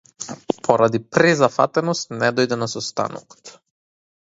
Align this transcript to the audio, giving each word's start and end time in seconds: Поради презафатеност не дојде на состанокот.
Поради 0.67 1.01
презафатеност 1.17 2.15
не 2.23 2.33
дојде 2.41 2.59
на 2.65 2.71
состанокот. 2.75 3.57